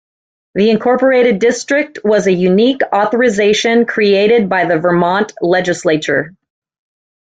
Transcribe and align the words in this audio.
The 0.55 0.71
Incorporated 0.71 1.37
District 1.37 1.99
was 2.03 2.25
a 2.25 2.33
unique 2.33 2.81
authorization 2.91 3.85
created 3.85 4.49
by 4.49 4.65
the 4.65 4.79
Vermont 4.79 5.31
legislature. 5.43 6.33